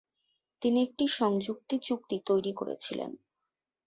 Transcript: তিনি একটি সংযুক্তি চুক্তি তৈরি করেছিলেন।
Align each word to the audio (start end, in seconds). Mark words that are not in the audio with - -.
তিনি 0.61 0.79
একটি 0.83 1.05
সংযুক্তি 1.11 1.75
চুক্তি 1.79 2.17
তৈরি 2.25 2.51
করেছিলেন। 2.53 3.11